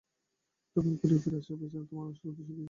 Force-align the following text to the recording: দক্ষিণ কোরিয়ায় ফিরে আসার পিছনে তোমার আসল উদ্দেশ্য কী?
দক্ষিণ 0.75 0.95
কোরিয়ায় 0.99 1.21
ফিরে 1.23 1.37
আসার 1.37 1.57
পিছনে 1.61 1.83
তোমার 1.89 2.05
আসল 2.11 2.25
উদ্দেশ্য 2.29 2.49
কী? 2.49 2.53